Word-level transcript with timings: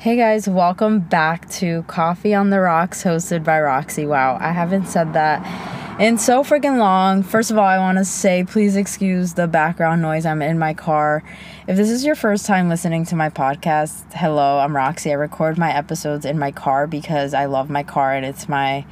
Hey 0.00 0.16
guys, 0.16 0.48
welcome 0.48 1.00
back 1.00 1.46
to 1.50 1.82
Coffee 1.82 2.32
on 2.32 2.48
the 2.48 2.58
Rocks, 2.58 3.04
hosted 3.04 3.44
by 3.44 3.60
Roxy. 3.60 4.06
Wow, 4.06 4.38
I 4.40 4.50
haven't 4.50 4.86
said 4.86 5.12
that 5.12 6.00
in 6.00 6.16
so 6.16 6.42
freaking 6.42 6.78
long. 6.78 7.22
First 7.22 7.50
of 7.50 7.58
all, 7.58 7.66
I 7.66 7.76
want 7.76 7.98
to 7.98 8.06
say 8.06 8.42
please 8.42 8.76
excuse 8.76 9.34
the 9.34 9.46
background 9.46 10.00
noise. 10.00 10.24
I'm 10.24 10.40
in 10.40 10.58
my 10.58 10.72
car. 10.72 11.22
If 11.68 11.76
this 11.76 11.90
is 11.90 12.02
your 12.02 12.14
first 12.14 12.46
time 12.46 12.70
listening 12.70 13.04
to 13.04 13.14
my 13.14 13.28
podcast, 13.28 14.10
hello, 14.14 14.60
I'm 14.60 14.74
Roxy. 14.74 15.10
I 15.10 15.16
record 15.16 15.58
my 15.58 15.70
episodes 15.70 16.24
in 16.24 16.38
my 16.38 16.50
car 16.50 16.86
because 16.86 17.34
I 17.34 17.44
love 17.44 17.68
my 17.68 17.82
car 17.82 18.14
and 18.14 18.24
it's 18.24 18.48
my 18.48 18.86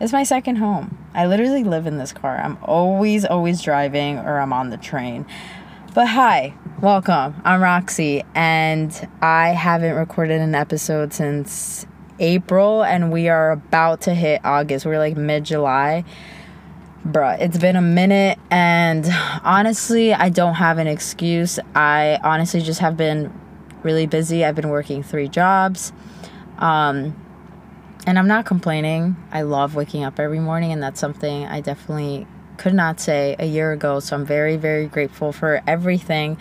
it's 0.00 0.14
my 0.14 0.22
second 0.22 0.56
home. 0.56 0.96
I 1.12 1.26
literally 1.26 1.62
live 1.62 1.86
in 1.86 1.98
this 1.98 2.14
car. 2.14 2.38
I'm 2.38 2.56
always 2.62 3.26
always 3.26 3.60
driving 3.60 4.16
or 4.16 4.38
I'm 4.38 4.54
on 4.54 4.70
the 4.70 4.78
train. 4.78 5.26
But 5.94 6.08
hi, 6.08 6.54
welcome. 6.84 7.40
I'm 7.46 7.62
Roxy, 7.62 8.22
and 8.34 9.08
I 9.22 9.48
haven't 9.48 9.94
recorded 9.94 10.42
an 10.42 10.54
episode 10.54 11.14
since 11.14 11.86
April, 12.18 12.82
and 12.84 13.10
we 13.10 13.30
are 13.30 13.52
about 13.52 14.02
to 14.02 14.14
hit 14.14 14.42
August. 14.44 14.84
We're 14.84 14.98
like 14.98 15.16
mid 15.16 15.44
July. 15.44 16.04
Bruh, 17.06 17.40
it's 17.40 17.56
been 17.56 17.76
a 17.76 17.80
minute, 17.80 18.38
and 18.50 19.06
honestly, 19.42 20.12
I 20.12 20.28
don't 20.28 20.56
have 20.56 20.76
an 20.76 20.86
excuse. 20.86 21.58
I 21.74 22.18
honestly 22.22 22.60
just 22.60 22.80
have 22.80 22.98
been 22.98 23.32
really 23.82 24.06
busy. 24.06 24.44
I've 24.44 24.54
been 24.54 24.68
working 24.68 25.02
three 25.02 25.28
jobs. 25.28 25.90
Um, 26.58 27.18
and 28.06 28.18
I'm 28.18 28.28
not 28.28 28.44
complaining. 28.44 29.16
I 29.32 29.40
love 29.40 29.74
waking 29.74 30.04
up 30.04 30.20
every 30.20 30.38
morning, 30.38 30.70
and 30.70 30.82
that's 30.82 31.00
something 31.00 31.46
I 31.46 31.62
definitely 31.62 32.26
could 32.58 32.74
not 32.74 33.00
say 33.00 33.36
a 33.38 33.46
year 33.46 33.72
ago. 33.72 34.00
So 34.00 34.16
I'm 34.16 34.26
very, 34.26 34.58
very 34.58 34.86
grateful 34.86 35.32
for 35.32 35.62
everything. 35.66 36.36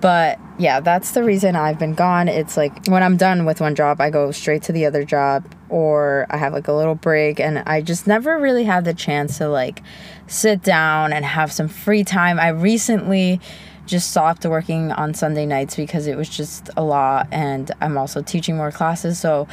But 0.00 0.38
yeah, 0.58 0.80
that's 0.80 1.12
the 1.12 1.22
reason 1.22 1.56
I've 1.56 1.78
been 1.78 1.94
gone. 1.94 2.28
It's 2.28 2.56
like 2.56 2.86
when 2.86 3.02
I'm 3.02 3.16
done 3.16 3.44
with 3.44 3.60
one 3.60 3.74
job, 3.74 4.00
I 4.00 4.10
go 4.10 4.30
straight 4.30 4.62
to 4.64 4.72
the 4.72 4.86
other 4.86 5.04
job 5.04 5.46
or 5.68 6.26
I 6.30 6.36
have 6.36 6.52
like 6.52 6.68
a 6.68 6.72
little 6.72 6.94
break 6.94 7.40
and 7.40 7.58
I 7.60 7.80
just 7.80 8.06
never 8.06 8.38
really 8.38 8.64
had 8.64 8.84
the 8.84 8.94
chance 8.94 9.38
to 9.38 9.48
like 9.48 9.82
sit 10.26 10.62
down 10.62 11.12
and 11.12 11.24
have 11.24 11.52
some 11.52 11.68
free 11.68 12.04
time. 12.04 12.38
I 12.38 12.48
recently 12.48 13.40
just 13.86 14.10
stopped 14.10 14.44
working 14.44 14.92
on 14.92 15.14
Sunday 15.14 15.46
nights 15.46 15.76
because 15.76 16.06
it 16.06 16.16
was 16.16 16.28
just 16.28 16.70
a 16.76 16.82
lot 16.82 17.28
and 17.30 17.70
I'm 17.80 17.96
also 17.96 18.22
teaching 18.22 18.56
more 18.56 18.72
classes. 18.72 19.18
So 19.18 19.46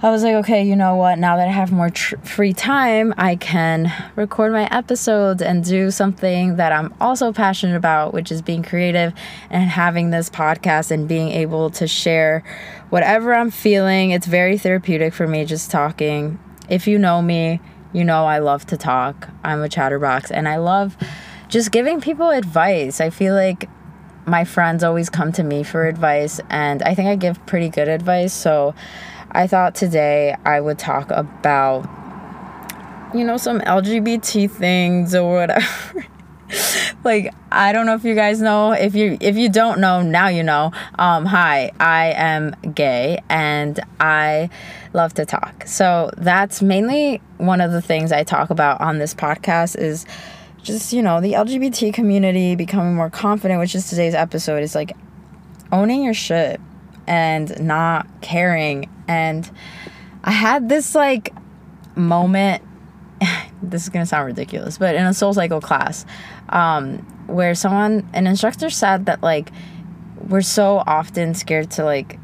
I 0.00 0.10
was 0.10 0.22
like, 0.22 0.34
okay, 0.36 0.62
you 0.62 0.76
know 0.76 0.94
what? 0.94 1.18
Now 1.18 1.36
that 1.38 1.48
I 1.48 1.50
have 1.50 1.72
more 1.72 1.90
tr- 1.90 2.18
free 2.18 2.52
time, 2.52 3.12
I 3.18 3.34
can 3.34 3.92
record 4.14 4.52
my 4.52 4.68
episodes 4.70 5.42
and 5.42 5.64
do 5.64 5.90
something 5.90 6.54
that 6.54 6.70
I'm 6.70 6.94
also 7.00 7.32
passionate 7.32 7.74
about, 7.74 8.14
which 8.14 8.30
is 8.30 8.40
being 8.40 8.62
creative 8.62 9.12
and 9.50 9.68
having 9.68 10.10
this 10.10 10.30
podcast 10.30 10.92
and 10.92 11.08
being 11.08 11.32
able 11.32 11.70
to 11.70 11.88
share 11.88 12.44
whatever 12.90 13.34
I'm 13.34 13.50
feeling. 13.50 14.12
It's 14.12 14.28
very 14.28 14.56
therapeutic 14.56 15.14
for 15.14 15.26
me 15.26 15.44
just 15.44 15.68
talking. 15.68 16.38
If 16.68 16.86
you 16.86 16.96
know 16.96 17.20
me, 17.20 17.58
you 17.92 18.04
know 18.04 18.24
I 18.24 18.38
love 18.38 18.66
to 18.66 18.76
talk. 18.76 19.28
I'm 19.42 19.62
a 19.62 19.68
chatterbox 19.68 20.30
and 20.30 20.48
I 20.48 20.58
love 20.58 20.96
just 21.48 21.72
giving 21.72 22.00
people 22.00 22.30
advice. 22.30 23.00
I 23.00 23.10
feel 23.10 23.34
like 23.34 23.68
my 24.26 24.44
friends 24.44 24.84
always 24.84 25.10
come 25.10 25.32
to 25.32 25.42
me 25.42 25.62
for 25.62 25.86
advice, 25.86 26.38
and 26.50 26.82
I 26.82 26.94
think 26.94 27.08
I 27.08 27.16
give 27.16 27.44
pretty 27.46 27.70
good 27.70 27.88
advice. 27.88 28.32
So, 28.32 28.74
I 29.32 29.46
thought 29.46 29.74
today 29.74 30.34
I 30.44 30.60
would 30.60 30.78
talk 30.78 31.10
about, 31.10 31.88
you 33.14 33.24
know, 33.24 33.36
some 33.36 33.60
LGBT 33.60 34.50
things 34.50 35.14
or 35.14 35.32
whatever. 35.32 36.06
like 37.04 37.34
I 37.50 37.72
don't 37.72 37.86
know 37.86 37.94
if 37.94 38.04
you 38.04 38.14
guys 38.14 38.40
know. 38.40 38.72
If 38.72 38.94
you 38.94 39.18
if 39.20 39.36
you 39.36 39.48
don't 39.48 39.80
know, 39.80 40.02
now 40.02 40.28
you 40.28 40.42
know. 40.42 40.72
Um, 40.98 41.24
hi, 41.26 41.72
I 41.78 42.12
am 42.16 42.54
gay 42.74 43.22
and 43.28 43.78
I 44.00 44.50
love 44.92 45.14
to 45.14 45.26
talk. 45.26 45.66
So 45.66 46.10
that's 46.16 46.62
mainly 46.62 47.20
one 47.36 47.60
of 47.60 47.72
the 47.72 47.82
things 47.82 48.12
I 48.12 48.24
talk 48.24 48.50
about 48.50 48.80
on 48.80 48.98
this 48.98 49.14
podcast 49.14 49.78
is 49.78 50.06
just 50.62 50.92
you 50.92 51.02
know 51.02 51.20
the 51.20 51.32
LGBT 51.32 51.92
community 51.92 52.56
becoming 52.56 52.94
more 52.94 53.10
confident, 53.10 53.60
which 53.60 53.74
is 53.74 53.88
today's 53.88 54.14
episode. 54.14 54.62
Is 54.62 54.74
like 54.74 54.92
owning 55.72 56.02
your 56.02 56.14
shit 56.14 56.60
and 57.06 57.58
not 57.60 58.06
caring. 58.20 58.88
And 59.08 59.50
I 60.22 60.30
had 60.30 60.68
this 60.68 60.94
like 60.94 61.34
moment. 61.96 62.62
this 63.62 63.82
is 63.82 63.88
gonna 63.88 64.06
sound 64.06 64.26
ridiculous, 64.26 64.78
but 64.78 64.94
in 64.94 65.04
a 65.04 65.14
soul 65.14 65.34
cycle 65.34 65.60
class, 65.60 66.06
um, 66.50 66.98
where 67.26 67.54
someone, 67.54 68.08
an 68.12 68.26
instructor 68.26 68.70
said 68.70 69.06
that 69.06 69.22
like 69.22 69.50
we're 70.28 70.42
so 70.42 70.82
often 70.86 71.34
scared 71.34 71.70
to 71.72 71.84
like 71.84 72.18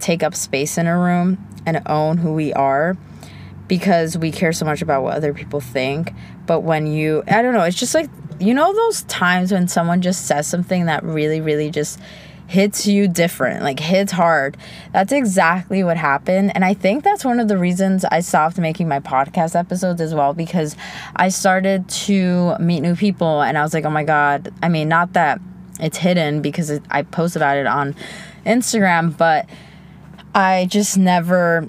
take 0.00 0.22
up 0.22 0.34
space 0.34 0.76
in 0.76 0.86
a 0.86 0.98
room 0.98 1.38
and 1.66 1.80
own 1.86 2.18
who 2.18 2.34
we 2.34 2.52
are 2.52 2.96
because 3.68 4.18
we 4.18 4.30
care 4.30 4.52
so 4.52 4.64
much 4.64 4.82
about 4.82 5.02
what 5.02 5.14
other 5.14 5.32
people 5.32 5.60
think. 5.60 6.12
But 6.46 6.60
when 6.60 6.86
you, 6.86 7.22
I 7.26 7.42
don't 7.42 7.54
know, 7.54 7.62
it's 7.62 7.78
just 7.78 7.94
like, 7.94 8.10
you 8.38 8.52
know, 8.52 8.72
those 8.74 9.02
times 9.04 9.52
when 9.52 9.68
someone 9.68 10.02
just 10.02 10.26
says 10.26 10.46
something 10.46 10.86
that 10.86 11.02
really, 11.04 11.40
really 11.40 11.70
just 11.70 11.98
hits 12.46 12.86
you 12.86 13.08
different, 13.08 13.62
like 13.62 13.80
hits 13.80 14.12
hard. 14.12 14.56
That's 14.92 15.12
exactly 15.12 15.82
what 15.82 15.96
happened. 15.96 16.52
And 16.54 16.64
I 16.64 16.74
think 16.74 17.02
that's 17.04 17.24
one 17.24 17.40
of 17.40 17.48
the 17.48 17.56
reasons 17.56 18.04
I 18.04 18.20
stopped 18.20 18.58
making 18.58 18.88
my 18.88 19.00
podcast 19.00 19.58
episodes 19.58 20.00
as 20.00 20.14
well 20.14 20.34
because 20.34 20.76
I 21.16 21.30
started 21.30 21.88
to 21.88 22.56
meet 22.58 22.80
new 22.80 22.96
people 22.96 23.40
and 23.42 23.56
I 23.56 23.62
was 23.62 23.72
like, 23.72 23.84
oh 23.84 23.90
my 23.90 24.04
God. 24.04 24.52
I 24.62 24.68
mean, 24.68 24.88
not 24.88 25.14
that 25.14 25.40
it's 25.80 25.98
hidden 25.98 26.42
because 26.42 26.70
it, 26.70 26.82
I 26.90 27.02
post 27.02 27.34
about 27.36 27.56
it 27.56 27.66
on 27.66 27.96
Instagram, 28.44 29.16
but 29.16 29.48
I 30.34 30.66
just 30.70 30.98
never, 30.98 31.68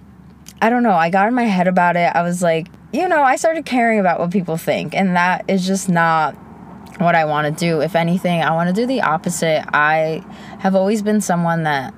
I 0.62 0.70
don't 0.70 0.84
know, 0.84 0.94
I 0.94 1.10
got 1.10 1.28
in 1.28 1.34
my 1.34 1.44
head 1.44 1.68
about 1.68 1.96
it. 1.96 2.12
I 2.14 2.22
was 2.22 2.42
like, 2.42 2.68
you 2.92 3.08
know, 3.08 3.24
I 3.24 3.36
started 3.36 3.66
caring 3.66 4.00
about 4.00 4.20
what 4.20 4.32
people 4.32 4.58
think, 4.58 4.96
and 4.96 5.16
that 5.16 5.46
is 5.50 5.68
just 5.68 5.90
not 5.90 6.36
what 6.98 7.16
I 7.16 7.26
want 7.26 7.46
to 7.48 7.66
do. 7.66 7.82
If 7.82 7.96
anything, 7.96 8.42
I 8.42 8.52
want 8.52 8.74
to 8.74 8.74
do 8.74 8.86
the 8.86 9.02
opposite. 9.02 9.66
I 9.74 10.24
have 10.60 10.76
always 10.76 11.02
been 11.02 11.22
someone 11.22 11.64
that 11.64 11.94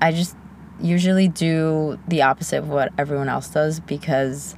I 0.00 0.12
just 0.12 0.36
usually 0.80 1.28
do 1.28 1.98
the 2.08 2.22
opposite 2.22 2.58
of 2.58 2.68
what 2.68 2.92
everyone 2.96 3.28
else 3.28 3.48
does 3.48 3.80
because 3.80 4.54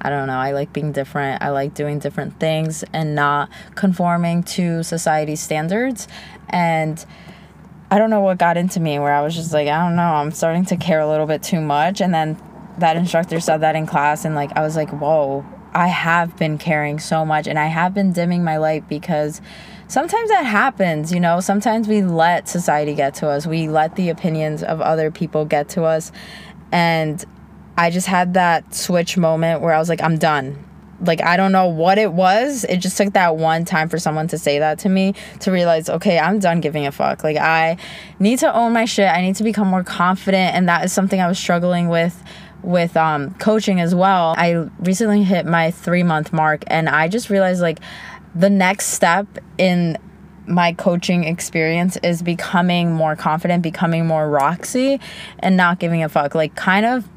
I 0.00 0.10
don't 0.10 0.26
know, 0.26 0.38
I 0.38 0.52
like 0.52 0.72
being 0.72 0.92
different. 0.92 1.42
I 1.42 1.50
like 1.50 1.74
doing 1.74 1.98
different 1.98 2.38
things 2.38 2.84
and 2.92 3.14
not 3.14 3.50
conforming 3.74 4.42
to 4.44 4.82
society's 4.82 5.40
standards. 5.40 6.08
And 6.48 7.04
I 7.90 7.98
don't 7.98 8.10
know 8.10 8.20
what 8.20 8.38
got 8.38 8.56
into 8.56 8.80
me 8.80 8.98
where 8.98 9.12
I 9.12 9.22
was 9.22 9.34
just 9.34 9.52
like, 9.52 9.68
I 9.68 9.82
don't 9.82 9.96
know, 9.96 10.02
I'm 10.02 10.32
starting 10.32 10.64
to 10.66 10.76
care 10.76 11.00
a 11.00 11.08
little 11.08 11.26
bit 11.26 11.42
too 11.42 11.60
much. 11.60 12.00
And 12.00 12.12
then 12.12 12.40
that 12.78 12.96
instructor 12.96 13.40
said 13.40 13.58
that 13.58 13.74
in 13.74 13.86
class, 13.86 14.24
and 14.24 14.34
like, 14.34 14.52
I 14.56 14.62
was 14.62 14.76
like, 14.76 14.90
whoa, 14.90 15.46
I 15.76 15.88
have 15.88 16.38
been 16.38 16.56
caring 16.56 16.98
so 16.98 17.26
much 17.26 17.46
and 17.46 17.58
I 17.58 17.66
have 17.66 17.92
been 17.92 18.10
dimming 18.12 18.42
my 18.42 18.56
light 18.56 18.88
because 18.88 19.42
sometimes 19.88 20.30
that 20.30 20.46
happens, 20.46 21.12
you 21.12 21.20
know. 21.20 21.40
Sometimes 21.40 21.86
we 21.86 22.02
let 22.02 22.48
society 22.48 22.94
get 22.94 23.14
to 23.16 23.28
us, 23.28 23.46
we 23.46 23.68
let 23.68 23.94
the 23.94 24.08
opinions 24.08 24.62
of 24.62 24.80
other 24.80 25.10
people 25.10 25.44
get 25.44 25.68
to 25.70 25.84
us. 25.84 26.12
And 26.72 27.22
I 27.76 27.90
just 27.90 28.06
had 28.06 28.32
that 28.34 28.74
switch 28.74 29.18
moment 29.18 29.60
where 29.60 29.74
I 29.74 29.78
was 29.78 29.90
like, 29.90 30.00
I'm 30.00 30.16
done. 30.16 30.64
Like, 30.98 31.22
I 31.22 31.36
don't 31.36 31.52
know 31.52 31.66
what 31.66 31.98
it 31.98 32.10
was. 32.10 32.64
It 32.64 32.78
just 32.78 32.96
took 32.96 33.12
that 33.12 33.36
one 33.36 33.66
time 33.66 33.90
for 33.90 33.98
someone 33.98 34.28
to 34.28 34.38
say 34.38 34.58
that 34.60 34.78
to 34.78 34.88
me 34.88 35.12
to 35.40 35.52
realize, 35.52 35.90
okay, 35.90 36.18
I'm 36.18 36.38
done 36.38 36.62
giving 36.62 36.86
a 36.86 36.90
fuck. 36.90 37.22
Like, 37.22 37.36
I 37.36 37.76
need 38.18 38.38
to 38.38 38.50
own 38.50 38.72
my 38.72 38.86
shit. 38.86 39.10
I 39.10 39.20
need 39.20 39.36
to 39.36 39.44
become 39.44 39.68
more 39.68 39.84
confident. 39.84 40.54
And 40.54 40.70
that 40.70 40.86
is 40.86 40.94
something 40.94 41.20
I 41.20 41.28
was 41.28 41.38
struggling 41.38 41.88
with 41.88 42.24
with 42.66 42.96
um, 42.96 43.32
coaching 43.34 43.80
as 43.80 43.94
well. 43.94 44.34
I 44.36 44.68
recently 44.80 45.22
hit 45.22 45.46
my 45.46 45.70
three 45.70 46.02
month 46.02 46.32
mark, 46.32 46.64
and 46.66 46.88
I 46.88 47.08
just 47.08 47.30
realized 47.30 47.62
like 47.62 47.78
the 48.34 48.50
next 48.50 48.88
step 48.88 49.26
in 49.56 49.96
my 50.46 50.72
coaching 50.72 51.24
experience 51.24 51.96
is 51.98 52.22
becoming 52.22 52.92
more 52.92 53.16
confident, 53.16 53.62
becoming 53.62 54.06
more 54.06 54.28
Roxy, 54.28 55.00
and 55.38 55.56
not 55.56 55.78
giving 55.78 56.02
a 56.02 56.08
fuck. 56.08 56.34
Like, 56.34 56.54
kind 56.54 56.84
of 56.84 57.08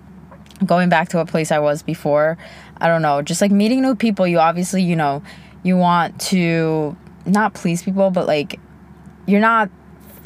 going 0.65 0.89
back 0.89 1.09
to 1.09 1.19
a 1.19 1.25
place 1.25 1.51
I 1.51 1.59
was 1.59 1.83
before. 1.83 2.37
I 2.77 2.87
don't 2.87 3.01
know, 3.01 3.21
just 3.21 3.41
like 3.41 3.51
meeting 3.51 3.81
new 3.81 3.95
people. 3.95 4.27
You 4.27 4.39
obviously, 4.39 4.83
you 4.83 4.95
know, 4.95 5.21
you 5.63 5.77
want 5.77 6.19
to 6.21 6.95
not 7.25 7.53
please 7.53 7.83
people, 7.83 8.09
but 8.11 8.25
like, 8.27 8.59
you're 9.25 9.41
not 9.41 9.69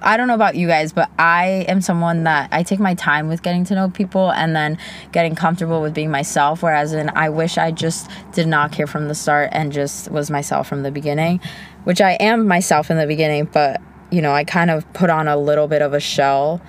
I 0.04 0.18
don't 0.18 0.28
know 0.28 0.36
about 0.36 0.56
you 0.56 0.68
guys, 0.68 0.92
but 0.92 1.10
I 1.18 1.66
am 1.70 1.80
someone 1.80 2.26
that 2.26 2.50
I 2.52 2.64
take 2.64 2.80
my 2.80 2.94
time 2.94 3.30
with 3.30 3.42
getting 3.42 3.64
to 3.66 3.76
know 3.76 3.90
people 3.90 4.32
and 4.32 4.54
then 4.54 4.78
getting 5.14 5.34
comfortable 5.34 5.82
with 5.82 5.94
being 5.94 6.12
myself. 6.12 6.62
Whereas 6.62 6.92
in 6.92 7.10
I 7.16 7.30
wish 7.30 7.58
I 7.58 7.72
just 7.72 8.10
did 8.34 8.48
not 8.48 8.74
care 8.74 8.86
from 8.86 9.08
the 9.08 9.16
start 9.16 9.50
and 9.54 9.72
just 9.72 10.12
was 10.12 10.30
myself 10.30 10.68
from 10.68 10.84
the 10.84 10.92
beginning, 10.92 11.40
which 11.86 12.02
I 12.02 12.12
am 12.14 12.48
myself 12.48 12.92
in 12.92 12.98
the 12.98 13.08
beginning, 13.08 13.46
but 13.46 13.82
you 14.12 14.22
know, 14.22 14.34
I 14.34 14.44
kind 14.44 14.70
of 14.70 14.92
put 14.94 15.10
on 15.10 15.28
a 15.28 15.38
little 15.38 15.68
bit 15.68 15.82
of 15.82 15.94
a 15.94 16.00
shell 16.00 16.62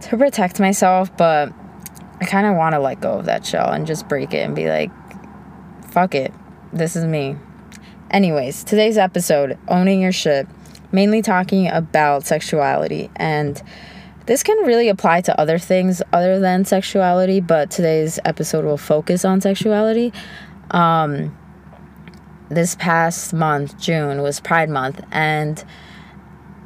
to 0.00 0.16
protect 0.16 0.58
myself, 0.58 1.14
but 1.16 1.52
I 2.20 2.24
kind 2.24 2.46
of 2.46 2.56
want 2.56 2.74
to 2.74 2.80
let 2.80 3.00
go 3.00 3.18
of 3.18 3.26
that 3.26 3.44
shell 3.44 3.70
and 3.70 3.86
just 3.86 4.08
break 4.08 4.32
it 4.32 4.38
and 4.38 4.56
be 4.56 4.68
like, 4.68 4.90
fuck 5.90 6.14
it. 6.14 6.32
This 6.72 6.96
is 6.96 7.04
me. 7.04 7.36
Anyways, 8.10 8.64
today's 8.64 8.98
episode, 8.98 9.58
owning 9.68 10.00
your 10.00 10.12
shit 10.12 10.48
mainly 10.92 11.22
talking 11.22 11.68
about 11.68 12.24
sexuality. 12.24 13.10
And 13.16 13.60
this 14.26 14.42
can 14.42 14.56
really 14.66 14.88
apply 14.88 15.20
to 15.22 15.40
other 15.40 15.58
things 15.58 16.02
other 16.12 16.40
than 16.40 16.64
sexuality, 16.64 17.40
but 17.40 17.70
today's 17.70 18.18
episode 18.24 18.64
will 18.64 18.76
focus 18.76 19.24
on 19.24 19.40
sexuality. 19.40 20.12
Um, 20.72 21.36
this 22.48 22.74
past 22.74 23.32
month, 23.32 23.78
June, 23.78 24.22
was 24.22 24.40
Pride 24.40 24.68
Month, 24.68 25.00
and 25.12 25.64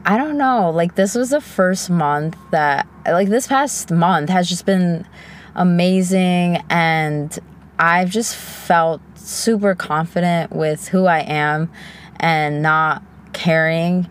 I 0.05 0.17
don't 0.17 0.39
know, 0.39 0.71
like, 0.71 0.95
this 0.95 1.15
was 1.15 1.31
the 1.31 1.41
first 1.43 1.91
month 1.91 2.37
that, 2.51 2.87
like, 3.05 3.29
this 3.29 3.47
past 3.47 3.91
month 3.91 4.31
has 4.31 4.49
just 4.49 4.65
been 4.65 5.07
amazing, 5.55 6.63
and 6.71 7.39
I've 7.79 8.09
just 8.09 8.37
felt 8.37 9.03
super 9.15 9.75
confident 9.75 10.53
with 10.53 10.89
who 10.89 11.05
I 11.05 11.21
am 11.21 11.71
and 12.19 12.63
not 12.63 13.03
caring. 13.33 14.09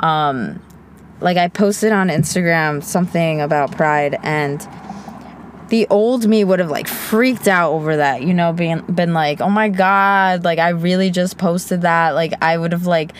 Um, 0.00 0.62
like 1.20 1.36
I 1.36 1.48
posted 1.48 1.92
on 1.92 2.08
Instagram 2.08 2.82
something 2.82 3.40
about 3.40 3.72
pride 3.72 4.18
and 4.22 4.60
the 5.68 5.86
old 5.88 6.26
me 6.28 6.44
would 6.44 6.58
have 6.58 6.70
like 6.70 6.86
freaked 6.86 7.48
out 7.48 7.72
over 7.72 7.96
that, 7.96 8.22
you 8.22 8.34
know, 8.34 8.52
being 8.52 8.80
been 8.82 9.14
like, 9.14 9.40
"Oh 9.40 9.48
my 9.48 9.70
god, 9.70 10.44
like 10.44 10.58
I 10.58 10.70
really 10.70 11.10
just 11.10 11.38
posted 11.38 11.82
that." 11.82 12.10
Like 12.10 12.34
I 12.42 12.58
would 12.58 12.72
have 12.72 12.86
like 12.86 13.12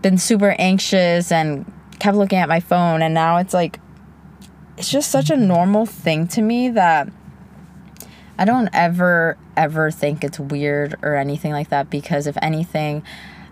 been 0.00 0.16
super 0.16 0.54
anxious 0.58 1.32
and 1.32 1.70
kept 1.98 2.16
looking 2.16 2.38
at 2.38 2.48
my 2.48 2.60
phone 2.60 3.02
and 3.02 3.12
now 3.12 3.36
it's 3.36 3.52
like 3.52 3.78
it's 4.76 4.90
just 4.90 5.10
such 5.10 5.30
a 5.30 5.36
normal 5.36 5.84
thing 5.84 6.26
to 6.26 6.40
me 6.40 6.70
that 6.70 7.08
I 8.38 8.46
don't 8.46 8.70
ever 8.72 9.36
ever 9.56 9.90
think 9.90 10.24
it's 10.24 10.40
weird 10.40 10.96
or 11.02 11.16
anything 11.16 11.52
like 11.52 11.68
that 11.68 11.90
because 11.90 12.26
if 12.26 12.38
anything 12.40 13.02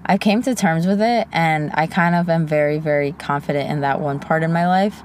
I 0.05 0.19
came 0.19 0.43
to 0.43 0.55
terms 0.55 0.87
with 0.87 1.01
it 1.01 1.29
and 1.33 1.71
I 1.75 1.87
kind 1.87 2.15
of 2.15 2.29
am 2.29 2.47
very, 2.47 2.79
very 2.79 3.13
confident 3.13 3.71
in 3.71 3.81
that 3.81 4.01
one 4.01 4.21
part 4.21 4.43
in 4.43 4.53
my 4.53 4.67
life. 4.67 5.03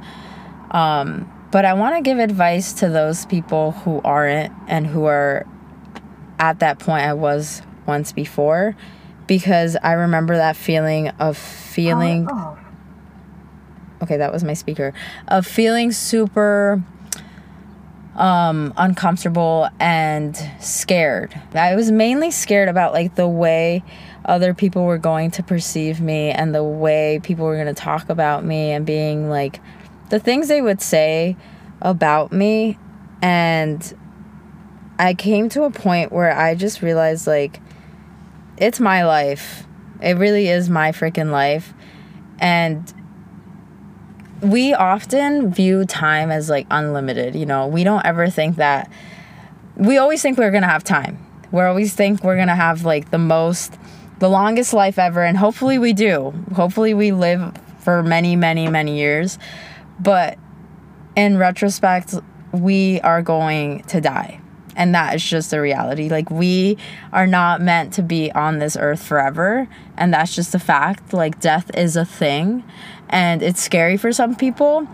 Um, 0.72 1.30
but 1.52 1.66
I 1.66 1.74
want 1.74 1.96
to 1.96 2.02
give 2.02 2.20
advice 2.20 2.74
to 2.74 2.90
those 2.90 3.26
people 3.26 3.72
who 3.72 4.02
aren't 4.04 4.54
and 4.68 4.88
who 4.88 5.06
are 5.06 5.46
at 6.40 6.60
that 6.60 6.80
point 6.80 7.06
I 7.06 7.14
was 7.14 7.62
once 7.86 8.12
before 8.12 8.76
because 9.28 9.78
I 9.82 9.94
remember 9.94 10.36
that 10.36 10.56
feeling 10.56 11.10
of 11.10 11.38
feeling. 11.38 12.28
Oh, 12.30 12.58
oh. 12.58 12.60
Okay, 14.04 14.18
that 14.18 14.34
was 14.34 14.44
my 14.44 14.54
speaker. 14.54 14.94
Of 15.28 15.48
feeling 15.48 15.92
super 15.92 16.84
um, 18.16 18.74
uncomfortable 18.78 19.70
and 19.80 20.38
scared. 20.60 21.40
I 21.54 21.76
was 21.76 21.92
mainly 21.92 22.32
scared 22.32 22.70
about 22.70 22.94
like 22.94 23.16
the 23.16 23.28
way 23.28 23.84
other 24.26 24.54
people 24.54 24.86
were 24.86 24.98
going 24.98 25.32
to 25.32 25.44
perceive 25.44 26.00
me 26.00 26.30
and 26.30 26.54
the 26.54 26.64
way 26.64 27.20
people 27.24 27.46
were 27.46 27.56
going 27.56 27.74
to 27.74 27.74
talk 27.74 28.10
about 28.10 28.46
me 28.46 28.72
and 28.72 28.86
being 28.86 29.30
like 29.30 29.60
the 30.10 30.20
things 30.20 30.48
they 30.48 30.62
would 30.62 30.82
say 30.82 31.36
about 31.82 32.32
me 32.32 32.78
and 33.22 33.98
I 35.00 35.14
came 35.14 35.50
to 35.50 35.64
a 35.64 35.72
point 35.72 36.12
where 36.12 36.32
I 36.32 36.56
just 36.56 36.82
realized 36.82 37.28
like 37.28 37.60
it's 38.58 38.80
my 38.80 39.04
life. 39.04 39.66
It 40.02 40.18
really 40.18 40.48
is 40.48 40.70
my 40.70 40.92
freaking 40.92 41.32
life 41.32 41.74
and 42.40 42.94
we 44.44 44.74
often 44.74 45.52
view 45.52 45.86
time 45.86 46.32
as 46.32 46.50
like 46.50 46.68
unlimited, 46.70 47.36
you 47.36 47.46
know. 47.46 47.68
We 47.68 47.84
don't 47.84 48.06
ever 48.06 48.30
think 48.30 48.58
that 48.58 48.92
we 49.76 49.98
always 49.98 50.22
think 50.22 50.38
we're 50.38 50.52
going 50.52 50.64
to 50.64 50.70
have 50.70 50.84
time. 50.84 51.18
We 51.52 51.62
always 51.62 51.94
think 51.94 52.24
we're 52.24 52.36
going 52.36 52.48
to 52.48 52.56
have 52.56 52.84
like 52.84 53.12
the 53.12 53.18
most 53.18 53.78
the 54.20 54.30
longest 54.30 54.74
life 54.74 55.00
ever 55.00 55.24
and 55.24 55.38
hopefully 55.38 55.78
we 55.78 55.92
do. 55.92 56.34
Hopefully 56.56 56.94
we 56.94 57.12
live 57.12 57.54
for 57.80 58.04
many, 58.04 58.36
many, 58.36 58.68
many 58.70 58.98
years. 58.98 59.38
But 60.00 60.38
in 61.16 61.38
retrospect, 61.38 62.16
we 62.52 63.02
are 63.02 63.22
going 63.22 63.84
to 63.84 64.00
die. 64.00 64.40
And 64.76 64.94
that 64.96 65.16
is 65.16 65.24
just 65.24 65.52
the 65.52 65.62
reality. 65.62 66.10
Like, 66.10 66.30
we 66.32 66.78
are 67.12 67.28
not 67.28 67.62
meant 67.62 67.94
to 67.94 68.02
be 68.02 68.32
on 68.32 68.60
this 68.60 68.76
earth 68.80 69.04
forever. 69.04 69.68
And 69.98 70.14
that's 70.14 70.36
just 70.36 70.56
a 70.56 70.60
fact. 70.60 71.14
Like, 71.14 71.40
death 71.40 71.70
is 71.76 71.96
a 71.96 72.06
thing 72.06 72.64
and 73.14 73.44
it's 73.44 73.62
scary 73.62 73.96
for 73.96 74.12
some 74.12 74.36
people 74.36 74.88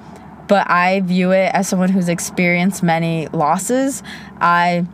but 0.48 0.70
i 0.70 1.00
view 1.00 1.31
it 1.31 1.52
as 1.54 1.68
someone 1.68 1.90
who's 1.90 2.10
experienced 2.10 2.84
many 2.84 3.28
losses 3.30 4.04
i 4.42 4.86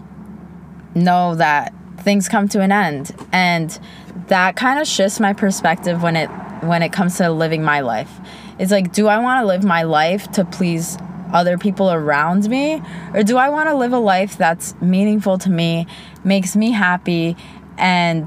know 0.93 1.35
that 1.35 1.73
things 1.97 2.29
come 2.29 2.47
to 2.47 2.61
an 2.61 2.71
end 2.71 3.13
and 3.33 3.79
that 4.27 4.55
kind 4.55 4.79
of 4.79 4.87
shifts 4.87 5.19
my 5.19 5.33
perspective 5.33 6.03
when 6.03 6.15
it 6.15 6.27
when 6.61 6.83
it 6.83 6.93
comes 6.93 7.17
to 7.17 7.29
living 7.31 7.63
my 7.63 7.79
life 7.79 8.11
it's 8.59 8.71
like 8.71 8.93
do 8.93 9.07
i 9.07 9.17
want 9.17 9.41
to 9.41 9.45
live 9.47 9.63
my 9.63 9.81
life 9.81 10.31
to 10.31 10.45
please 10.45 10.97
other 11.35 11.57
people 11.57 11.91
around 11.91 12.49
me? 12.49 12.81
Or 13.13 13.21
do 13.21 13.37
i 13.37 13.49
want 13.49 13.69
to 13.69 13.75
live 13.75 13.93
a 13.93 13.99
life 13.99 14.37
that's 14.37 14.73
meaningful 14.81 15.37
to 15.39 15.49
me 15.49 15.85
makes 16.23 16.55
me 16.55 16.71
happy 16.71 17.35
and 17.77 18.25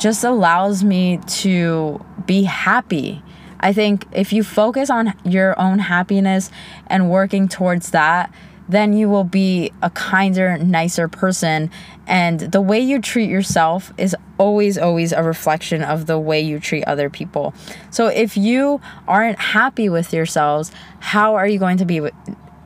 just 0.00 0.24
allows 0.24 0.82
me 0.82 1.18
to 1.42 2.04
be 2.26 2.42
happy? 2.42 3.22
I 3.60 3.72
think 3.72 4.06
if 4.12 4.32
you 4.32 4.42
focus 4.42 4.88
on 4.88 5.14
your 5.24 5.58
own 5.60 5.78
happiness 5.80 6.50
and 6.86 7.10
working 7.10 7.48
towards 7.48 7.90
that, 7.90 8.32
then 8.68 8.92
you 8.92 9.08
will 9.08 9.24
be 9.24 9.72
a 9.82 9.90
kinder, 9.90 10.58
nicer 10.58 11.08
person. 11.08 11.70
And 12.06 12.40
the 12.40 12.60
way 12.60 12.80
you 12.80 13.00
treat 13.00 13.30
yourself 13.30 13.92
is 13.96 14.14
always, 14.38 14.78
always 14.78 15.12
a 15.12 15.22
reflection 15.22 15.82
of 15.82 16.06
the 16.06 16.18
way 16.18 16.40
you 16.40 16.60
treat 16.60 16.84
other 16.84 17.10
people. 17.10 17.54
So 17.90 18.06
if 18.06 18.36
you 18.36 18.80
aren't 19.06 19.38
happy 19.38 19.88
with 19.88 20.12
yourselves, 20.12 20.70
how 21.00 21.34
are 21.34 21.46
you 21.46 21.58
going 21.58 21.78
to 21.78 21.84
be 21.84 22.08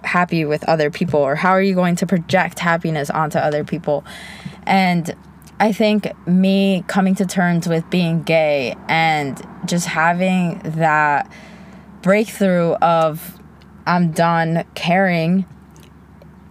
happy 0.05 0.45
with 0.45 0.65
other 0.69 0.91
people? 0.91 1.21
Or 1.21 1.37
how 1.37 1.51
are 1.51 1.63
you 1.63 1.75
going 1.75 1.97
to 1.97 2.07
project 2.07 2.59
happiness 2.59 3.11
onto 3.11 3.39
other 3.39 3.65
people? 3.65 4.05
And 4.67 5.15
I 5.61 5.73
think 5.73 6.11
me 6.27 6.85
coming 6.89 7.15
to 7.17 7.27
terms 7.27 7.69
with 7.69 7.89
being 7.89 8.23
gay 8.25 8.75
and 8.89 9.41
just 9.65 9.87
having 9.87 10.61
that 10.65 11.31
breakthrough 12.03 12.73
of 12.73 13.39
I'm 13.87 14.11
done 14.11 14.65
caring 14.75 15.47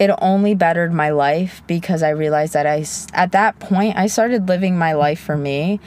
it 0.01 0.09
only 0.19 0.55
bettered 0.55 0.91
my 0.91 1.11
life 1.11 1.61
because 1.67 2.01
I 2.01 2.09
realized 2.09 2.53
that 2.53 2.65
I 2.65 2.83
at 3.13 3.33
that 3.33 3.59
point 3.59 3.95
I 3.95 4.07
started 4.07 4.47
living 4.47 4.75
my 4.75 4.93
life 4.93 5.19
for 5.19 5.37
me. 5.37 5.79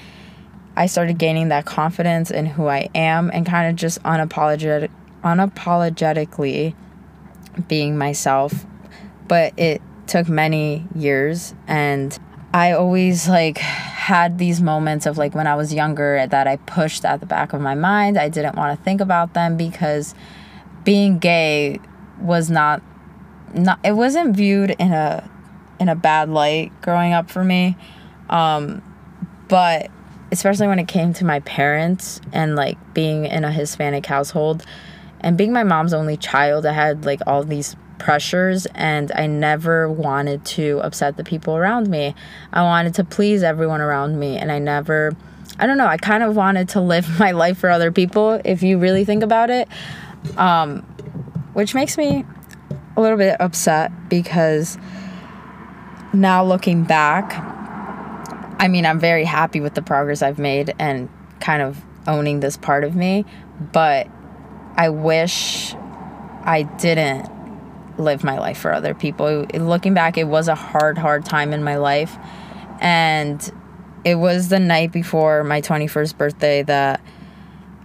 I 0.77 0.87
started 0.87 1.19
gaining 1.19 1.49
that 1.49 1.65
confidence 1.67 2.31
in 2.31 2.47
who 2.47 2.69
I 2.69 2.91
am 2.95 3.29
and 3.35 3.45
kind 3.45 3.69
of 3.69 3.75
just 3.75 4.01
unapologetic 4.05 4.91
unapologetically 5.25 6.77
being 7.67 7.99
myself. 7.99 8.65
But 9.27 9.59
it 9.59 9.83
took 10.07 10.29
many 10.29 10.87
years 10.95 11.53
and 11.67 12.17
I 12.53 12.71
always 12.71 13.29
like 13.29 13.59
had 13.59 14.39
these 14.39 14.61
moments 14.61 15.07
of 15.07 15.19
like 15.19 15.35
when 15.35 15.49
I 15.49 15.57
was 15.57 15.75
younger 15.75 16.25
that 16.25 16.47
I 16.47 16.55
pushed 16.55 17.05
at 17.05 17.19
the 17.19 17.27
back 17.27 17.53
of 17.53 17.61
my 17.61 17.75
mind. 17.75 18.17
I 18.17 18.29
didn't 18.29 18.55
want 18.55 18.79
to 18.79 18.85
think 18.85 19.01
about 19.01 19.35
them 19.35 19.57
because 19.57 20.15
being 20.85 21.19
gay 21.19 21.81
was 22.21 22.49
not 22.49 22.81
not 23.55 23.79
it 23.85 23.93
wasn't 23.93 24.37
viewed 24.37 24.71
in 24.71 24.93
a 24.93 25.29
in 25.81 25.89
a 25.89 25.95
bad 25.95 26.29
light 26.29 26.73
growing 26.83 27.13
up 27.13 27.31
for 27.31 27.45
me. 27.45 27.77
Um 28.29 28.83
but 29.49 29.91
especially 30.33 30.67
when 30.67 30.79
it 30.79 30.89
came 30.89 31.13
to 31.15 31.25
my 31.25 31.41
parents 31.41 32.21
and 32.33 32.57
like 32.57 32.79
being 32.95 33.25
in 33.25 33.45
a 33.45 33.53
Hispanic 33.53 34.07
household 34.07 34.65
and 35.21 35.39
being 35.39 35.53
my 35.53 35.65
mom's 35.65 35.95
only 35.95 36.17
child, 36.17 36.67
I 36.67 36.73
had 36.73 37.05
like 37.05 37.21
all 37.27 37.45
these 37.45 37.77
pressures 37.99 38.67
and 38.75 39.13
I 39.15 39.27
never 39.27 39.89
wanted 39.89 40.45
to 40.47 40.81
upset 40.83 41.17
the 41.17 41.25
people 41.25 41.57
around 41.57 41.89
me. 41.89 42.15
I 42.53 42.63
wanted 42.63 42.95
to 42.95 43.05
please 43.05 43.43
everyone 43.43 43.81
around 43.81 44.19
me 44.19 44.37
and 44.37 44.51
I 44.51 44.59
never 44.59 45.13
I 45.59 45.67
don't 45.67 45.79
know, 45.79 45.87
I 45.87 45.99
kind 45.99 46.23
of 46.23 46.35
wanted 46.35 46.71
to 46.71 46.81
live 46.81 47.09
my 47.19 47.31
life 47.31 47.59
for 47.59 47.71
other 47.71 47.93
people 47.93 48.41
if 48.45 48.63
you 48.63 48.79
really 48.79 49.05
think 49.05 49.23
about 49.23 49.51
it. 49.51 49.69
Um, 50.37 50.81
which 51.53 51.75
makes 51.75 51.97
me 51.97 52.25
a 52.97 53.01
little 53.01 53.19
bit 53.19 53.41
upset 53.41 53.91
because 54.09 54.79
now 56.13 56.45
looking 56.45 56.85
back, 56.85 57.35
I 58.61 58.69
mean, 58.69 58.87
I'm 58.87 59.01
very 59.01 59.25
happy 59.25 59.61
with 59.61 59.75
the 59.75 59.83
progress 59.83 60.23
I've 60.23 60.39
made 60.39 60.75
and 60.79 61.09
kind 61.41 61.63
of 61.63 61.83
owning 62.07 62.41
this 62.41 62.57
part 62.57 62.85
of 62.85 62.95
me, 62.95 63.25
but 63.73 64.09
I 64.77 64.89
wish 64.91 65.75
I 66.45 66.63
didn't 66.79 67.31
live 67.99 68.25
my 68.25 68.39
life 68.39 68.59
for 68.59 68.73
other 68.73 68.95
people. 68.95 69.47
Looking 69.55 69.95
back, 69.95 70.19
it 70.19 70.25
was 70.25 70.49
a 70.49 70.55
hard, 70.55 70.99
hard 70.99 71.25
time 71.25 71.53
in 71.53 71.63
my 71.63 71.77
life. 71.77 72.17
And 72.81 73.53
it 74.05 74.17
was 74.17 74.49
the 74.49 74.59
night 74.59 74.93
before 74.93 75.45
my 75.45 75.61
21st 75.61 76.17
birthday 76.17 76.63
that 76.63 77.01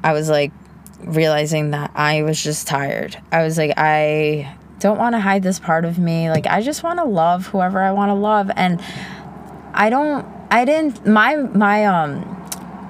I 0.04 0.14
was 0.14 0.30
like 0.30 0.52
realizing 1.00 1.72
that 1.72 1.92
I 1.96 2.24
was 2.24 2.42
just 2.44 2.68
tired. 2.68 3.18
I 3.32 3.44
was 3.44 3.58
like, 3.58 3.74
I 3.78 4.56
don't 4.80 4.98
want 4.98 5.14
to 5.14 5.20
hide 5.20 5.44
this 5.44 5.60
part 5.60 5.86
of 5.86 6.00
me. 6.00 6.30
Like, 6.30 6.48
I 6.48 6.62
just 6.62 6.84
want 6.84 7.00
to 7.00 7.06
love 7.06 7.48
whoever 7.48 7.80
I 7.80 7.92
want 7.92 8.10
to 8.10 8.16
love. 8.16 8.50
And 8.56 8.82
I 9.74 9.90
don't, 9.90 10.26
I 10.50 10.66
didn't, 10.66 11.06
my, 11.06 11.36
my, 11.36 11.86
um, 11.86 12.36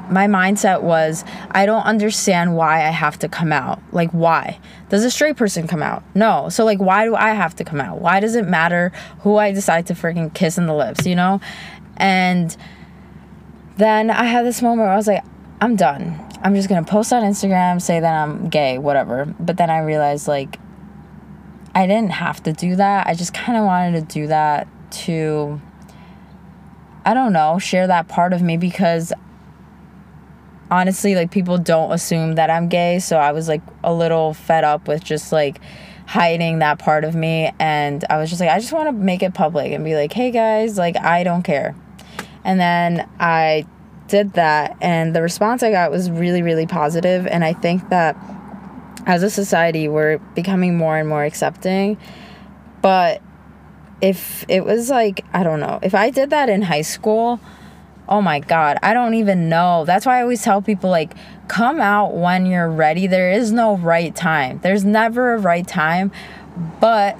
my 0.09 0.27
mindset 0.27 0.81
was 0.81 1.23
I 1.51 1.65
don't 1.65 1.83
understand 1.83 2.55
why 2.55 2.77
I 2.77 2.89
have 2.89 3.19
to 3.19 3.29
come 3.29 3.51
out. 3.51 3.81
Like, 3.91 4.11
why? 4.11 4.59
Does 4.89 5.05
a 5.05 5.11
straight 5.11 5.37
person 5.37 5.67
come 5.67 5.83
out? 5.83 6.03
No. 6.15 6.49
So, 6.49 6.65
like, 6.65 6.79
why 6.79 7.05
do 7.05 7.15
I 7.15 7.29
have 7.29 7.55
to 7.57 7.63
come 7.63 7.79
out? 7.79 8.01
Why 8.01 8.19
does 8.19 8.35
it 8.35 8.47
matter 8.47 8.91
who 9.21 9.37
I 9.37 9.51
decide 9.51 9.87
to 9.87 9.93
freaking 9.93 10.33
kiss 10.33 10.57
in 10.57 10.65
the 10.65 10.73
lips, 10.73 11.05
you 11.05 11.15
know? 11.15 11.39
And 11.97 12.55
then 13.77 14.09
I 14.09 14.23
had 14.23 14.45
this 14.45 14.61
moment 14.61 14.81
where 14.81 14.93
I 14.93 14.95
was 14.95 15.07
like, 15.07 15.23
I'm 15.61 15.75
done. 15.75 16.25
I'm 16.41 16.55
just 16.55 16.69
gonna 16.69 16.85
post 16.85 17.11
on 17.11 17.23
Instagram, 17.23 17.81
say 17.81 17.99
that 17.99 18.23
I'm 18.23 18.49
gay, 18.49 18.77
whatever. 18.77 19.25
But 19.39 19.57
then 19.57 19.69
I 19.69 19.79
realized, 19.79 20.27
like, 20.27 20.57
I 21.79 21.87
didn't 21.87 22.11
have 22.11 22.43
to 22.43 22.51
do 22.51 22.75
that. 22.75 23.07
I 23.07 23.13
just 23.13 23.33
kind 23.33 23.57
of 23.57 23.63
wanted 23.63 24.01
to 24.01 24.13
do 24.13 24.27
that 24.27 24.67
to, 25.05 25.61
I 27.05 27.13
don't 27.13 27.31
know, 27.31 27.57
share 27.57 27.87
that 27.87 28.09
part 28.09 28.33
of 28.33 28.41
me 28.41 28.57
because 28.57 29.13
honestly, 30.69 31.15
like 31.15 31.31
people 31.31 31.57
don't 31.57 31.93
assume 31.93 32.35
that 32.35 32.49
I'm 32.49 32.67
gay. 32.67 32.99
So 32.99 33.15
I 33.15 33.31
was 33.31 33.47
like 33.47 33.61
a 33.81 33.93
little 33.93 34.33
fed 34.33 34.65
up 34.65 34.89
with 34.89 35.05
just 35.05 35.31
like 35.31 35.61
hiding 36.05 36.59
that 36.59 36.79
part 36.79 37.05
of 37.05 37.15
me. 37.15 37.53
And 37.59 38.03
I 38.09 38.17
was 38.17 38.29
just 38.29 38.41
like, 38.41 38.49
I 38.49 38.59
just 38.59 38.73
want 38.73 38.89
to 38.89 38.91
make 38.91 39.23
it 39.23 39.33
public 39.33 39.71
and 39.71 39.85
be 39.85 39.95
like, 39.95 40.11
hey 40.11 40.31
guys, 40.31 40.77
like 40.77 40.97
I 40.97 41.23
don't 41.23 41.43
care. 41.43 41.77
And 42.43 42.59
then 42.59 43.07
I 43.21 43.65
did 44.09 44.33
that. 44.33 44.75
And 44.81 45.15
the 45.15 45.21
response 45.21 45.63
I 45.63 45.71
got 45.71 45.91
was 45.91 46.11
really, 46.11 46.41
really 46.41 46.67
positive. 46.67 47.25
And 47.25 47.45
I 47.45 47.53
think 47.53 47.87
that 47.87 48.17
as 49.05 49.23
a 49.23 49.29
society, 49.29 49.87
we're 49.87 50.17
becoming 50.35 50.77
more 50.77 50.97
and 50.97 51.07
more 51.07 51.23
accepting. 51.23 51.97
But 52.81 53.21
if 54.01 54.45
it 54.47 54.63
was 54.63 54.89
like, 54.89 55.25
I 55.33 55.43
don't 55.43 55.59
know, 55.59 55.79
if 55.81 55.93
I 55.93 56.09
did 56.09 56.29
that 56.29 56.49
in 56.49 56.61
high 56.61 56.81
school, 56.81 57.39
oh 58.09 58.21
my 58.23 58.39
god 58.39 58.77
i 58.81 58.93
don't 58.93 59.13
even 59.13 59.47
know. 59.47 59.85
That's 59.85 60.05
why 60.05 60.17
i 60.17 60.21
always 60.23 60.41
tell 60.41 60.61
people 60.61 60.89
like 60.89 61.13
come 61.47 61.79
out 61.79 62.15
when 62.15 62.45
you're 62.45 62.69
ready. 62.69 63.07
There 63.07 63.31
is 63.31 63.51
no 63.51 63.77
right 63.77 64.13
time. 64.15 64.59
There's 64.63 64.83
never 64.83 65.35
a 65.35 65.37
right 65.37 65.67
time. 65.67 66.11
But 66.81 67.17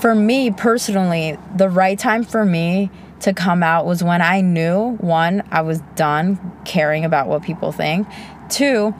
for 0.00 0.14
me 0.14 0.50
personally 0.50 1.38
the 1.54 1.68
right 1.68 1.98
time 1.98 2.24
for 2.24 2.44
me 2.44 2.90
to 3.20 3.32
come 3.32 3.62
out 3.62 3.86
was 3.86 4.02
when 4.02 4.20
i 4.20 4.40
knew 4.40 4.96
one 4.96 5.42
i 5.50 5.62
was 5.62 5.80
done 5.94 6.38
caring 6.64 7.04
about 7.04 7.28
what 7.28 7.42
people 7.42 7.70
think. 7.70 8.08
Two 8.48 8.94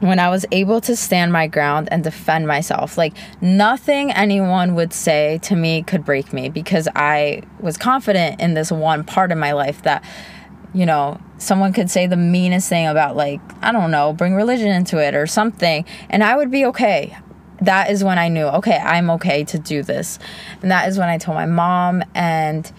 when 0.00 0.18
I 0.18 0.28
was 0.28 0.46
able 0.52 0.80
to 0.82 0.94
stand 0.94 1.32
my 1.32 1.46
ground 1.46 1.88
and 1.90 2.04
defend 2.04 2.46
myself. 2.46 2.96
Like 2.96 3.14
nothing 3.40 4.12
anyone 4.12 4.74
would 4.74 4.92
say 4.92 5.38
to 5.42 5.56
me 5.56 5.82
could 5.82 6.04
break 6.04 6.32
me 6.32 6.48
because 6.48 6.88
I 6.94 7.42
was 7.60 7.76
confident 7.76 8.40
in 8.40 8.54
this 8.54 8.70
one 8.70 9.04
part 9.04 9.32
of 9.32 9.38
my 9.38 9.52
life 9.52 9.82
that 9.82 10.04
you 10.74 10.84
know, 10.84 11.20
someone 11.38 11.72
could 11.72 11.90
say 11.90 12.06
the 12.06 12.16
meanest 12.16 12.68
thing 12.68 12.86
about, 12.86 13.16
like, 13.16 13.40
I 13.62 13.72
don't 13.72 13.90
know, 13.90 14.12
bring 14.12 14.34
religion 14.34 14.68
into 14.68 14.98
it 14.98 15.14
or 15.14 15.26
something, 15.26 15.84
and 16.10 16.22
I 16.22 16.36
would 16.36 16.50
be 16.50 16.66
okay. 16.66 17.16
That 17.62 17.90
is 17.90 18.04
when 18.04 18.18
I 18.18 18.28
knew, 18.28 18.44
okay, 18.44 18.76
I'm 18.76 19.10
okay 19.10 19.44
to 19.44 19.58
do 19.58 19.82
this. 19.82 20.18
And 20.62 20.70
that 20.70 20.88
is 20.88 20.98
when 20.98 21.08
I 21.08 21.18
told 21.18 21.36
my 21.36 21.46
mom, 21.46 22.04
and 22.14 22.70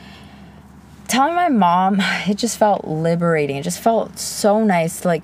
telling 1.08 1.34
my 1.34 1.50
mom, 1.50 1.98
it 2.28 2.38
just 2.38 2.58
felt 2.58 2.86
liberating. 2.86 3.58
It 3.58 3.64
just 3.64 3.80
felt 3.80 4.20
so 4.20 4.64
nice 4.64 5.04
like, 5.04 5.24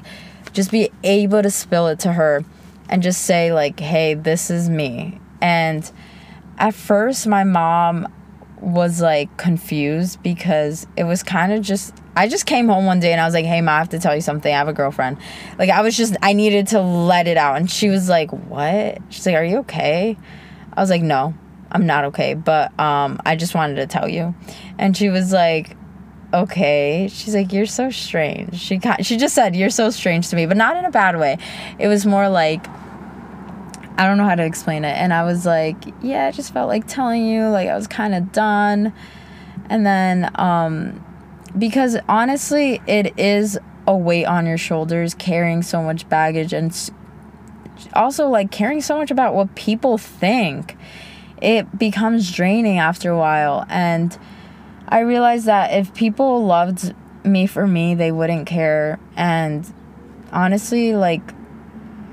just 0.56 0.72
be 0.72 0.90
able 1.04 1.44
to 1.44 1.52
spill 1.52 1.88
it 1.88 2.00
to 2.00 2.14
her 2.14 2.44
and 2.90 3.04
just 3.04 3.24
say, 3.24 3.52
like, 3.54 3.80
hey, 3.80 4.14
this 4.14 4.50
is 4.50 4.70
me. 4.70 5.20
And 5.42 5.90
at 6.58 6.74
first, 6.74 7.28
my 7.28 7.44
mom 7.44 8.08
was 8.62 9.02
like 9.02 9.36
confused 9.38 10.24
because 10.24 10.88
it 10.98 11.04
was 11.04 11.22
kind 11.22 11.52
of 11.52 11.62
just 11.62 11.94
I 12.16 12.28
just 12.28 12.46
came 12.46 12.68
home 12.68 12.86
one 12.86 13.00
day 13.00 13.12
and 13.12 13.20
I 13.20 13.26
was 13.26 13.34
like, 13.34 13.46
"Hey, 13.46 13.62
ma, 13.62 13.74
I 13.74 13.78
have 13.80 13.90
to 13.90 14.00
tell 14.00 14.16
you 14.16 14.22
something. 14.22 14.52
I 14.52 14.58
have 14.58 14.70
a 14.70 14.74
girlfriend." 14.74 15.18
Like 15.60 15.70
I 15.70 15.82
was 15.82 15.96
just 15.96 16.16
I 16.24 16.34
needed 16.34 16.68
to 16.68 16.82
let 16.82 17.28
it 17.28 17.38
out, 17.38 17.58
and 17.58 17.70
she 17.70 17.90
was 17.90 18.08
like, 18.08 18.32
"What?" 18.32 19.00
She's 19.10 19.26
like, 19.26 19.36
"Are 19.36 19.44
you 19.44 19.58
okay?" 19.58 20.18
I 20.74 20.82
was 20.82 20.90
like, 20.90 21.02
"No, 21.02 21.34
I'm 21.72 21.86
not 21.86 22.06
okay, 22.06 22.34
but 22.34 22.78
um, 22.80 23.20
I 23.26 23.36
just 23.36 23.54
wanted 23.54 23.76
to 23.76 23.88
tell 23.88 24.08
you." 24.08 24.34
And 24.80 24.96
she 24.96 25.10
was 25.10 25.34
like, 25.34 25.76
"Okay." 26.42 27.10
She's 27.12 27.34
like, 27.36 27.52
"You're 27.54 27.66
so 27.66 27.90
strange." 27.90 28.56
She 28.60 28.80
she 29.02 29.18
just 29.18 29.36
said, 29.36 29.56
"You're 29.56 29.70
so 29.70 29.90
strange 29.90 30.30
to 30.30 30.36
me," 30.36 30.46
but 30.46 30.58
not 30.58 30.78
in 30.78 30.86
a 30.86 30.92
bad 30.92 31.18
way. 31.18 31.38
It 31.80 31.88
was 31.88 32.06
more 32.06 32.30
like. 32.30 32.66
I 33.98 34.06
don't 34.08 34.18
know 34.18 34.26
how 34.26 34.36
to 34.36 34.44
explain 34.44 34.84
it. 34.84 34.98
And 34.98 35.14
I 35.14 35.24
was 35.24 35.46
like, 35.46 35.78
yeah, 36.02 36.26
I 36.28 36.32
just 36.32 36.52
felt 36.52 36.68
like 36.68 36.86
telling 36.86 37.26
you, 37.26 37.48
like 37.48 37.70
I 37.70 37.76
was 37.76 37.88
kind 37.88 38.14
of 38.14 38.34
done. 38.34 38.92
And 39.70 39.86
then 39.86 40.30
um 40.36 41.02
because 41.58 41.98
honestly, 42.10 42.82
it 42.88 43.18
is 43.18 43.58
a 43.88 43.96
weight 43.96 44.26
on 44.26 44.46
your 44.46 44.58
shoulders 44.58 45.14
carrying 45.14 45.62
so 45.62 45.82
much 45.82 46.08
baggage 46.10 46.54
and 46.54 46.74
also 47.94 48.28
like 48.28 48.52
caring 48.52 48.82
so 48.82 48.98
much 48.98 49.12
about 49.12 49.34
what 49.34 49.56
people 49.56 49.98
think. 49.98 50.78
It 51.42 51.78
becomes 51.78 52.32
draining 52.32 52.80
after 52.80 53.12
a 53.12 53.18
while. 53.18 53.66
And 53.70 54.18
I 54.88 55.00
realized 55.00 55.46
that 55.46 55.74
if 55.74 55.94
people 55.94 56.46
loved 56.46 56.94
me 57.24 57.48
for 57.48 57.66
me, 57.66 57.96
they 57.96 58.12
wouldn't 58.12 58.46
care. 58.48 59.00
And 59.16 59.72
honestly, 60.32 60.96
like 60.96 61.22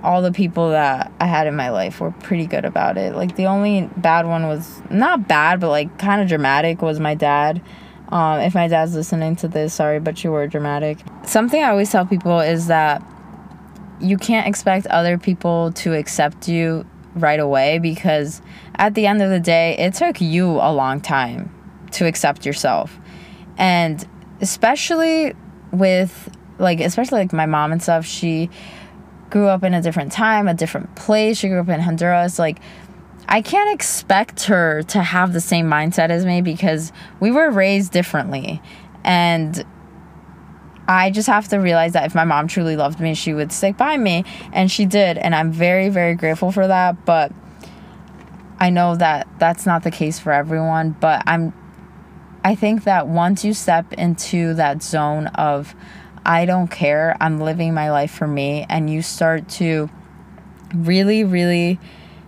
all 0.03 0.23
the 0.23 0.33
people 0.33 0.71
that 0.71 1.13
I 1.21 1.27
had 1.27 1.47
in 1.47 1.55
my 1.55 1.71
life 1.71 2.01
were 2.01 2.11
pretty 2.11 2.47
good 2.47 2.65
about 2.65 2.97
it. 2.97 3.15
Like 3.15 3.37
the 3.37 3.47
only 3.47 3.89
bad 3.97 4.27
one 4.27 4.47
was 4.47 4.83
not 4.91 5.29
bad, 5.29 5.61
but 5.61 5.69
like 5.69 5.99
kind 5.99 6.21
of 6.21 6.29
dramatic 6.29 6.83
was 6.83 6.99
my 6.99 7.15
dad. 7.15 7.63
Um, 8.09 8.41
if 8.41 8.55
my 8.55 8.69
dad's 8.69 8.95
listening 8.95 9.37
to 9.37 9.49
this, 9.49 9.75
sorry, 9.75 10.01
but 10.01 10.23
you 10.23 10.33
were 10.33 10.47
dramatic. 10.47 10.99
Something 11.25 11.63
I 11.63 11.71
always 11.71 11.91
tell 11.91 12.05
people 12.05 12.41
is 12.41 12.67
that 12.67 13.03
you 14.01 14.19
can't 14.19 14.47
expect 14.47 14.87
other 14.89 15.17
people 15.17 15.73
to 15.73 15.95
accept 15.95 16.49
you 16.49 16.85
right 17.15 17.41
away 17.41 17.79
because 17.79 18.43
at 18.75 18.95
the 18.95 19.07
end 19.07 19.23
of 19.23 19.31
the 19.31 19.41
day, 19.41 19.77
it 19.79 19.95
took 19.95 20.21
you 20.21 20.47
a 20.61 20.73
long 20.73 21.01
time 21.01 21.55
to 21.93 22.07
accept 22.07 22.45
yourself. 22.47 22.99
And 23.57 24.07
especially 24.41 25.35
with 25.73 26.35
like 26.59 26.81
especially 26.81 27.21
like 27.21 27.33
my 27.33 27.47
mom 27.47 27.73
and 27.73 27.83
stuff, 27.83 28.05
she 28.05 28.51
grew 29.31 29.49
up 29.49 29.65
in 29.65 29.73
a 29.75 29.81
different 29.81 30.13
time, 30.13 30.49
a 30.49 30.55
different 30.55 30.95
place. 30.95 31.39
She 31.39 31.49
grew 31.49 31.61
up 31.61 31.69
in 31.69 31.81
Honduras 31.81 32.39
like 32.39 32.61
I 33.29 33.41
can't 33.41 33.73
expect 33.73 34.45
her 34.45 34.83
to 34.85 35.03
have 35.03 35.33
the 35.33 35.41
same 35.41 35.67
mindset 35.67 36.11
as 36.11 36.27
me 36.27 36.43
because 36.43 36.93
we 37.21 37.31
were 37.31 37.51
raised 37.51 37.93
differently. 37.93 38.61
And 39.05 39.65
I 40.89 41.11
just 41.11 41.29
have 41.29 41.49
to 41.49 41.57
realize 41.57 41.93
that 41.93 42.05
if 42.05 42.15
my 42.15 42.25
mom 42.25 42.49
truly 42.49 42.77
loved 42.77 43.01
me, 43.01 43.15
she 43.15 43.33
would 43.33 43.53
stick 43.53 43.77
by 43.77 43.97
me. 43.97 44.25
And 44.53 44.71
she 44.71 44.85
did. 44.85 45.17
And 45.17 45.35
I'm 45.35 45.53
very, 45.53 45.89
very 45.89 46.15
grateful 46.15 46.53
for 46.53 46.67
that. 46.67 47.05
But 47.05 47.33
I 48.59 48.71
know 48.71 48.97
that 48.97 49.29
that's 49.39 49.65
not 49.65 49.83
the 49.83 49.91
case 49.91 50.19
for 50.19 50.33
everyone. 50.33 50.91
But 51.01 51.23
I'm, 51.27 51.55
I 52.45 52.55
think 52.55 52.85
that 52.85 53.07
once 53.07 53.45
you 53.45 53.55
step 53.55 53.93
into 53.93 54.55
that 54.55 54.83
zone 54.83 55.29
of, 55.29 55.75
I 56.25 56.45
don't 56.45 56.69
care, 56.69 57.17
I'm 57.21 57.41
living 57.41 57.75
my 57.75 57.91
life 57.91 58.13
for 58.13 58.27
me, 58.27 58.67
and 58.69 58.91
you 58.91 59.03
start 59.03 59.49
to 59.51 59.89
really, 60.75 61.25
really 61.25 61.79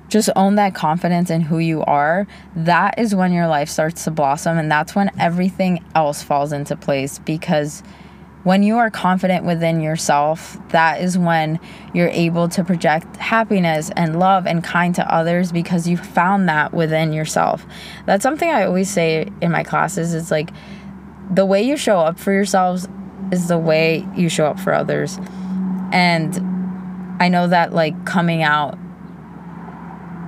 just 0.09 0.30
own 0.37 0.54
that 0.56 0.75
confidence 0.75 1.30
in 1.30 1.40
who 1.40 1.59
you 1.59 1.83
are, 1.83 2.26
that 2.54 2.99
is 2.99 3.14
when 3.14 3.33
your 3.33 3.49
life 3.49 3.68
starts 3.68 4.04
to 4.04 4.11
blossom. 4.11 4.59
And 4.59 4.71
that's 4.71 4.94
when 4.94 5.11
everything 5.18 5.85
else 5.94 6.23
falls 6.23 6.52
into 6.52 6.76
place 6.76 7.18
because 7.18 7.83
when 8.45 8.63
you 8.63 8.77
are 8.77 8.91
confident 8.91 9.45
within 9.45 9.81
yourself, 9.81 10.59
that 10.69 11.01
is 11.01 11.17
when 11.17 11.59
you're 11.95 12.09
able 12.09 12.49
to 12.51 12.63
project 12.63 13.17
happiness 13.17 13.91
and 13.97 14.19
love 14.19 14.47
and 14.47 14.63
kind 14.63 14.95
to 14.95 15.15
others 15.15 15.51
because 15.51 15.89
you 15.89 15.97
found 15.97 16.49
that 16.49 16.73
within 16.75 17.13
yourself. 17.15 17.67
That's 18.05 18.23
something 18.23 18.51
I 18.51 18.65
always 18.65 18.91
say 18.91 19.31
in 19.41 19.51
my 19.51 19.65
classes. 19.65 20.13
It's 20.13 20.31
like 20.31 20.51
the 21.31 21.47
way 21.47 21.63
you 21.63 21.79
show 21.79 22.01
up 22.01 22.19
for 22.19 22.33
yourselves 22.33 22.87
is 23.33 23.49
the 23.49 23.59
way 23.59 24.07
you 24.15 24.29
show 24.29 24.47
up 24.47 24.61
for 24.61 24.75
others. 24.75 25.19
And 25.91 26.37
I 27.21 27.29
know 27.29 27.49
that 27.49 27.73
like 27.73 28.05
coming 28.05 28.43
out 28.43 28.79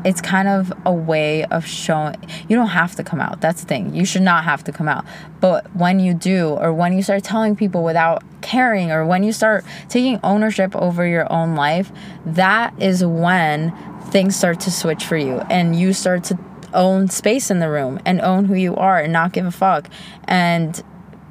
it's 0.06 0.20
kind 0.20 0.46
of 0.46 0.72
a 0.86 0.92
way 0.92 1.44
of 1.46 1.66
showing 1.66 2.14
you 2.48 2.54
don't 2.54 2.68
have 2.68 2.94
to 2.94 3.02
come 3.02 3.20
out. 3.20 3.40
That's 3.40 3.62
the 3.62 3.66
thing. 3.66 3.92
You 3.92 4.04
should 4.04 4.22
not 4.22 4.44
have 4.44 4.62
to 4.64 4.72
come 4.72 4.88
out. 4.88 5.04
But 5.40 5.75
when 5.75 5.98
you 5.98 6.14
do 6.14 6.50
or 6.50 6.72
when 6.72 6.94
you 6.94 7.02
start 7.02 7.25
telling 7.25 7.56
people 7.56 7.82
without 7.82 8.22
caring 8.40 8.92
or 8.92 9.04
when 9.04 9.25
you 9.25 9.32
start 9.32 9.64
taking 9.88 10.20
ownership 10.22 10.76
over 10.76 11.04
your 11.04 11.30
own 11.32 11.56
life 11.56 11.90
that 12.25 12.72
is 12.80 13.04
when 13.04 13.75
things 14.10 14.36
start 14.36 14.60
to 14.60 14.70
switch 14.70 15.04
for 15.04 15.16
you 15.16 15.40
and 15.50 15.76
you 15.76 15.92
start 15.92 16.22
to 16.22 16.38
own 16.72 17.08
space 17.08 17.50
in 17.50 17.58
the 17.58 17.68
room 17.68 17.98
and 18.04 18.20
own 18.20 18.44
who 18.44 18.54
you 18.54 18.76
are 18.76 19.00
and 19.00 19.12
not 19.12 19.32
give 19.32 19.44
a 19.44 19.50
fuck. 19.50 19.88
And 20.25 20.80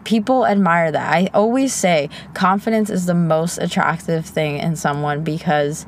people 0.04 0.46
admire 0.46 0.92
that. 0.92 1.14
I 1.14 1.30
always 1.34 1.74
say 1.74 2.10
confidence 2.34 2.90
is 2.90 3.06
the 3.06 3.14
most 3.14 3.58
attractive 3.58 4.26
thing 4.26 4.58
in 4.58 4.76
someone 4.76 5.24
because 5.24 5.86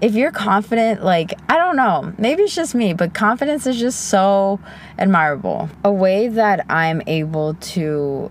if 0.00 0.14
you're 0.14 0.30
confident, 0.30 1.04
like, 1.04 1.34
I 1.48 1.56
don't 1.56 1.76
know, 1.76 2.12
maybe 2.18 2.42
it's 2.42 2.54
just 2.54 2.74
me, 2.74 2.92
but 2.92 3.14
confidence 3.14 3.66
is 3.66 3.78
just 3.78 4.06
so 4.06 4.60
admirable. 4.98 5.68
A 5.84 5.92
way 5.92 6.28
that 6.28 6.64
I'm 6.70 7.02
able 7.06 7.54
to 7.54 8.30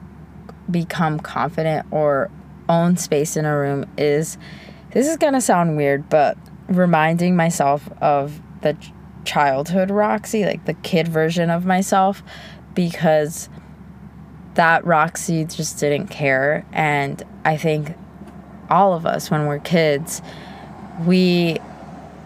become 0.70 1.20
confident 1.20 1.86
or 1.92 2.30
own 2.70 2.98
space 2.98 3.38
in 3.38 3.46
a 3.46 3.58
room 3.58 3.86
is 3.98 4.38
this 4.92 5.08
is 5.08 5.18
to 5.18 5.42
sound 5.42 5.78
weird, 5.78 6.10
but 6.10 6.38
reminding 6.68 7.36
myself 7.36 7.90
of 8.02 8.42
the 8.62 8.78
childhood 9.26 9.92
Roxy, 9.92 10.46
like 10.46 10.66
the 10.66 10.74
kid 10.74 11.08
version 11.08 11.50
of 11.50 11.66
myself, 11.66 12.24
because 12.74 13.50
that 14.56 14.86
Roxy 14.86 15.46
just 15.46 15.80
didn't 15.80 16.08
care. 16.08 16.66
And 16.72 17.22
I 17.46 17.58
think 17.58 17.96
all 18.70 18.94
of 18.94 19.06
us, 19.06 19.30
when 19.30 19.46
we're 19.46 19.60
kids, 19.60 20.22
we 21.06 21.58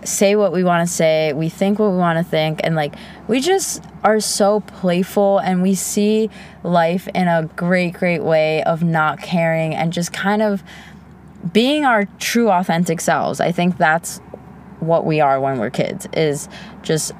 say 0.04 0.36
what 0.36 0.52
we 0.52 0.64
want 0.64 0.88
to 0.88 0.94
say, 0.94 1.34
we 1.34 1.50
think 1.50 1.80
what 1.80 1.92
we 1.92 1.98
want 1.98 2.18
to 2.18 2.24
think, 2.24 2.62
and 2.64 2.76
like 2.76 2.96
we 3.28 3.40
just 3.40 3.84
are 4.04 4.20
so 4.20 4.62
playful 4.62 5.38
and 5.40 5.62
we 5.62 5.76
see 5.76 6.30
life 6.64 7.08
in 7.14 7.28
a 7.28 7.50
great, 7.56 7.94
great 7.94 8.24
way 8.24 8.64
of 8.64 8.84
not 8.84 9.22
caring 9.22 9.76
and 9.76 9.94
just 9.94 10.12
kind 10.12 10.42
of 10.42 10.64
being 11.54 11.86
our 11.86 12.06
true, 12.20 12.50
authentic 12.50 13.02
selves. 13.02 13.40
I 13.40 13.52
think 13.52 13.78
that's 13.78 14.18
what 14.80 15.06
we 15.06 15.22
are 15.22 15.40
when 15.40 15.60
we're 15.60 15.70
kids, 15.70 16.08
is 16.14 16.50
just 16.82 17.14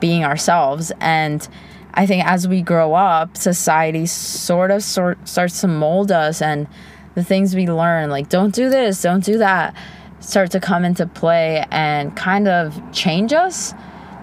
being 0.00 0.24
ourselves. 0.24 0.92
And 1.00 1.46
I 1.94 2.06
think 2.06 2.26
as 2.26 2.46
we 2.46 2.60
grow 2.60 2.94
up, 2.94 3.36
society 3.36 4.06
sort 4.06 4.70
of 4.70 4.82
sort 4.82 5.26
starts 5.26 5.62
to 5.62 5.68
mold 5.68 6.12
us 6.12 6.42
and 6.42 6.66
the 7.14 7.24
things 7.24 7.54
we 7.54 7.66
learn, 7.66 8.10
like 8.10 8.28
don't 8.28 8.54
do 8.54 8.68
this, 8.68 9.02
don't 9.02 9.24
do 9.24 9.38
that 9.38 9.74
start 10.20 10.50
to 10.52 10.60
come 10.60 10.84
into 10.84 11.06
play 11.06 11.64
and 11.70 12.16
kind 12.16 12.48
of 12.48 12.80
change 12.92 13.32
us 13.32 13.74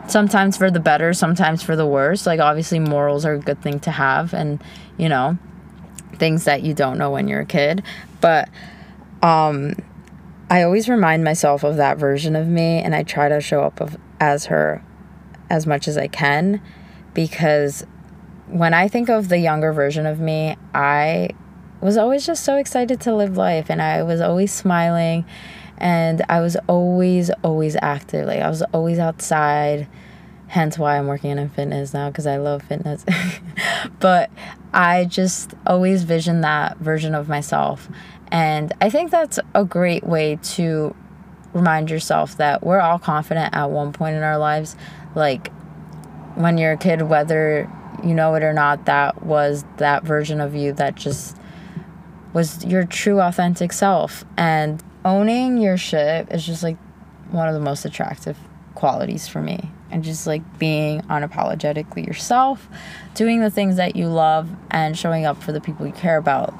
sometimes 0.07 0.55
for 0.55 0.69
the 0.69 0.79
better 0.79 1.13
sometimes 1.13 1.63
for 1.63 1.75
the 1.75 1.85
worse. 1.85 2.25
Like 2.25 2.39
obviously 2.39 2.79
morals 2.79 3.25
are 3.25 3.33
a 3.33 3.39
good 3.39 3.61
thing 3.61 3.79
to 3.81 3.91
have 3.91 4.33
and 4.33 4.63
you 4.97 5.09
know 5.09 5.37
things 6.15 6.45
that 6.45 6.63
you 6.63 6.73
don't 6.73 6.97
know 6.97 7.11
when 7.11 7.27
you're 7.27 7.41
a 7.41 7.45
kid. 7.45 7.83
But 8.21 8.49
um 9.25 9.73
i 10.49 10.61
always 10.61 10.87
remind 10.87 11.23
myself 11.23 11.63
of 11.63 11.77
that 11.77 11.97
version 11.97 12.35
of 12.35 12.47
me 12.47 12.79
and 12.79 12.93
i 12.93 13.01
try 13.01 13.27
to 13.27 13.41
show 13.41 13.63
up 13.63 13.81
of, 13.81 13.97
as 14.19 14.45
her 14.45 14.83
as 15.49 15.65
much 15.65 15.87
as 15.87 15.97
i 15.97 16.07
can 16.07 16.61
because 17.13 17.85
when 18.47 18.73
i 18.73 18.87
think 18.87 19.09
of 19.09 19.29
the 19.29 19.39
younger 19.39 19.73
version 19.73 20.05
of 20.05 20.19
me 20.19 20.55
i 20.73 21.29
was 21.81 21.97
always 21.97 22.25
just 22.25 22.43
so 22.43 22.57
excited 22.57 23.01
to 23.01 23.13
live 23.13 23.35
life 23.35 23.69
and 23.69 23.81
i 23.81 24.03
was 24.03 24.21
always 24.21 24.51
smiling 24.51 25.25
and 25.77 26.23
I 26.29 26.41
was 26.41 26.55
always 26.67 27.29
always 27.43 27.75
active. 27.81 28.27
Like 28.27 28.41
I 28.41 28.49
was 28.49 28.61
always 28.73 28.99
outside. 28.99 29.87
Hence 30.47 30.77
why 30.77 30.97
I'm 30.97 31.07
working 31.07 31.31
in 31.31 31.49
fitness 31.49 31.93
now 31.93 32.09
because 32.09 32.27
I 32.27 32.37
love 32.37 32.63
fitness. 32.63 33.03
But 33.99 34.29
I 34.73 35.05
just 35.05 35.53
always 35.65 36.03
vision 36.03 36.41
that 36.41 36.77
version 36.77 37.15
of 37.15 37.27
myself. 37.29 37.89
And 38.29 38.73
I 38.81 38.89
think 38.89 39.11
that's 39.11 39.39
a 39.53 39.63
great 39.63 40.03
way 40.03 40.37
to 40.43 40.95
remind 41.53 41.89
yourself 41.89 42.37
that 42.37 42.63
we're 42.63 42.79
all 42.79 42.99
confident 42.99 43.55
at 43.55 43.69
one 43.69 43.93
point 43.93 44.15
in 44.15 44.23
our 44.23 44.37
lives. 44.37 44.75
Like 45.15 45.51
when 46.35 46.57
you're 46.57 46.73
a 46.73 46.77
kid 46.77 47.03
whether 47.03 47.71
you 48.03 48.13
know 48.13 48.35
it 48.35 48.43
or 48.43 48.51
not 48.53 48.85
that 48.85 49.23
was 49.23 49.63
that 49.77 50.03
version 50.03 50.41
of 50.41 50.53
you 50.53 50.73
that 50.73 50.95
just 50.95 51.37
was 52.33 52.65
your 52.65 52.85
true 52.85 53.21
authentic 53.21 53.71
self. 53.71 54.25
And 54.35 54.83
owning 55.05 55.57
your 55.57 55.77
shit 55.77 56.29
is 56.31 56.45
just 56.45 56.63
like 56.63 56.77
one 57.31 57.47
of 57.47 57.53
the 57.53 57.61
most 57.61 57.85
attractive 57.85 58.37
qualities 58.73 59.27
for 59.27 59.41
me. 59.41 59.71
And 59.91 60.03
just 60.03 60.27
like 60.27 60.59
being 60.59 61.01
unapologetically 61.03 62.05
yourself, 62.05 62.67
doing 63.13 63.39
the 63.39 63.51
things 63.51 63.77
that 63.77 63.95
you 63.95 64.07
love, 64.07 64.49
and 64.71 64.97
showing 64.97 65.25
up 65.25 65.41
for 65.41 65.53
the 65.53 65.61
people 65.61 65.85
you 65.85 65.93
care 65.93 66.17
about. 66.17 66.53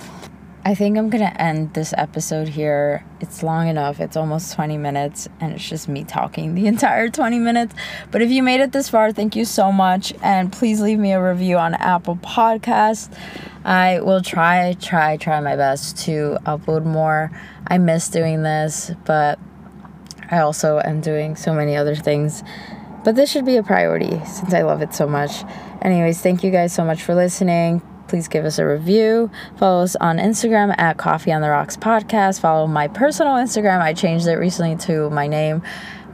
I 0.67 0.73
think 0.73 0.97
I'm 0.97 1.11
gonna 1.11 1.31
end 1.37 1.75
this 1.75 1.93
episode 1.95 2.47
here. 2.47 3.05
It's 3.19 3.43
long 3.43 3.67
enough, 3.67 3.99
it's 3.99 4.17
almost 4.17 4.51
20 4.55 4.79
minutes, 4.79 5.29
and 5.39 5.53
it's 5.53 5.69
just 5.69 5.87
me 5.87 6.03
talking 6.03 6.55
the 6.55 6.65
entire 6.75 7.07
20 7.07 7.37
minutes. 7.37 7.75
But 8.09 8.23
if 8.23 8.31
you 8.31 8.41
made 8.41 8.61
it 8.61 8.71
this 8.71 8.89
far, 8.89 9.11
thank 9.11 9.35
you 9.35 9.45
so 9.45 9.71
much. 9.71 10.11
And 10.23 10.51
please 10.51 10.81
leave 10.81 10.97
me 10.97 11.11
a 11.11 11.21
review 11.21 11.57
on 11.57 11.75
Apple 11.75 12.15
Podcasts. 12.15 13.15
I 13.63 13.99
will 13.99 14.23
try, 14.23 14.73
try, 14.81 15.17
try 15.17 15.39
my 15.39 15.55
best 15.55 15.99
to 16.05 16.39
upload 16.47 16.83
more. 16.83 17.29
I 17.67 17.77
miss 17.77 18.09
doing 18.09 18.41
this, 18.41 18.91
but 19.05 19.37
I 20.31 20.39
also 20.39 20.81
am 20.83 20.99
doing 20.99 21.35
so 21.35 21.53
many 21.53 21.75
other 21.75 21.95
things. 21.95 22.41
But 23.03 23.15
this 23.15 23.29
should 23.29 23.45
be 23.45 23.57
a 23.57 23.63
priority 23.63 24.19
since 24.25 24.51
I 24.51 24.63
love 24.63 24.81
it 24.81 24.95
so 24.95 25.05
much. 25.05 25.43
Anyways, 25.83 26.21
thank 26.21 26.43
you 26.43 26.49
guys 26.49 26.73
so 26.73 26.83
much 26.83 27.03
for 27.03 27.13
listening. 27.13 27.83
Please 28.07 28.27
give 28.27 28.45
us 28.45 28.59
a 28.59 28.65
review. 28.65 29.31
Follow 29.57 29.83
us 29.83 29.95
on 29.97 30.17
Instagram 30.17 30.73
at 30.77 30.97
Coffee 30.97 31.31
on 31.31 31.41
the 31.41 31.49
Rocks 31.49 31.75
Podcast. 31.75 32.39
Follow 32.39 32.67
my 32.67 32.87
personal 32.87 33.33
Instagram. 33.33 33.81
I 33.81 33.93
changed 33.93 34.27
it 34.27 34.35
recently 34.35 34.75
to 34.85 35.09
my 35.09 35.27
name, 35.27 35.61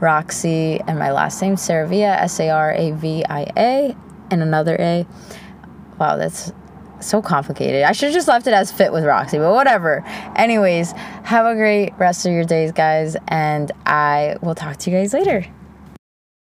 Roxy, 0.00 0.80
and 0.86 0.98
my 0.98 1.12
last 1.12 1.40
name, 1.42 1.56
Saravia, 1.56 2.16
S 2.16 2.40
A 2.40 2.50
R 2.50 2.72
A 2.72 2.92
V 2.92 3.24
I 3.28 3.46
A, 3.56 3.96
and 4.30 4.42
another 4.42 4.76
A. 4.78 5.06
Wow, 5.98 6.16
that's 6.16 6.52
so 7.00 7.20
complicated. 7.20 7.82
I 7.82 7.92
should 7.92 8.06
have 8.06 8.14
just 8.14 8.28
left 8.28 8.46
it 8.46 8.54
as 8.54 8.72
fit 8.72 8.92
with 8.92 9.04
Roxy, 9.04 9.38
but 9.38 9.52
whatever. 9.52 10.02
Anyways, 10.36 10.92
have 11.24 11.46
a 11.46 11.54
great 11.54 11.92
rest 11.98 12.26
of 12.26 12.32
your 12.32 12.44
days, 12.44 12.72
guys, 12.72 13.16
and 13.28 13.70
I 13.86 14.36
will 14.40 14.54
talk 14.54 14.76
to 14.78 14.90
you 14.90 14.96
guys 14.96 15.12
later. 15.12 15.46